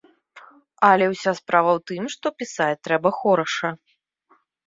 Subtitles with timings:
[0.89, 3.69] Але ўся справа ў тым, што пісаць трэба хораша.